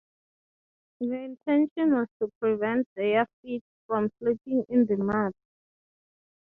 [0.99, 5.31] The intention was to prevent their feet from slipping in the mud.